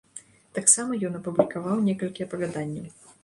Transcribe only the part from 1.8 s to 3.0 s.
некалькі апавяданняў.